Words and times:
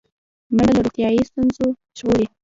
منډه 0.55 0.73
له 0.77 0.81
روغتیایي 0.85 1.21
ستونزو 1.29 1.65
ژغوري 1.97 2.25